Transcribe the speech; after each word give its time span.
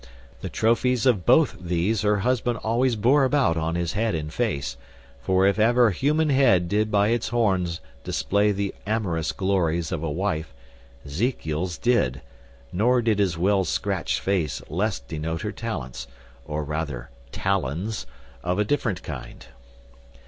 The 0.39 0.49
trophies 0.49 1.05
of 1.05 1.27
both 1.27 1.55
these 1.61 2.01
her 2.01 2.21
husband 2.21 2.57
always 2.63 2.95
bore 2.95 3.23
about 3.23 3.55
on 3.55 3.75
his 3.75 3.93
head 3.93 4.15
and 4.15 4.33
face; 4.33 4.75
for 5.19 5.45
if 5.45 5.59
ever 5.59 5.91
human 5.91 6.31
head 6.31 6.67
did 6.67 6.89
by 6.89 7.09
its 7.09 7.27
horns 7.29 7.81
display 8.03 8.51
the 8.51 8.73
amorous 8.87 9.31
glories 9.31 9.91
of 9.91 10.01
a 10.01 10.09
wife, 10.09 10.55
Zekiel's 11.07 11.77
did; 11.77 12.21
nor 12.73 13.03
did 13.03 13.19
his 13.19 13.37
well 13.37 13.63
scratched 13.63 14.21
face 14.21 14.59
less 14.69 14.97
denote 14.99 15.43
her 15.43 15.51
talents 15.51 16.07
(or 16.47 16.63
rather 16.63 17.11
talons) 17.31 18.07
of 18.41 18.57
a 18.57 18.65
different 18.65 19.03
kind. 19.03 19.45